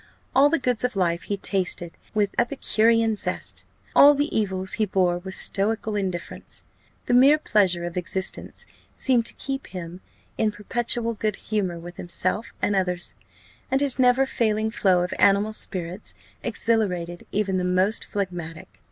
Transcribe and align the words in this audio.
All 0.35 0.49
the 0.49 0.57
goods 0.57 0.83
of 0.83 0.95
life 0.95 1.21
he 1.29 1.37
tasted 1.37 1.91
with 2.15 2.33
epicurean 2.39 3.15
zest; 3.15 3.65
all 3.95 4.15
the 4.15 4.35
evils 4.35 4.73
he 4.73 4.85
bore 4.87 5.19
with 5.19 5.35
stoical 5.35 5.95
indifference. 5.95 6.63
The 7.05 7.13
mere 7.13 7.37
pleasure 7.37 7.85
of 7.85 7.95
existence 7.95 8.65
seemed 8.95 9.27
to 9.27 9.35
keep 9.35 9.67
him 9.67 10.01
in 10.39 10.51
perpetual 10.51 11.13
good 11.13 11.35
humour 11.35 11.77
with 11.77 11.97
himself 11.97 12.51
and 12.63 12.75
others; 12.75 13.13
and 13.69 13.79
his 13.79 13.99
never 13.99 14.25
failing 14.25 14.71
flow 14.71 15.01
of 15.03 15.13
animal 15.19 15.53
spirits 15.53 16.15
exhilarated 16.41 17.27
even 17.31 17.59
the 17.59 17.63
most 17.63 18.07
phlegmatic. 18.07 18.79